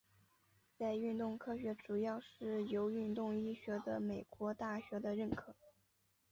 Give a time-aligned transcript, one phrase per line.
[0.79, 5.55] 在运动科学主要是由运动医学的美国大学的认可。